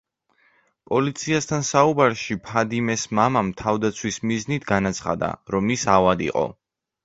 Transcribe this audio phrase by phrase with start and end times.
[0.93, 6.47] პოლიციასთან საუბარში, ფადიმეს მამამ თავდაცვის მიზნით განაცხადა, რომ ის ავად იყო.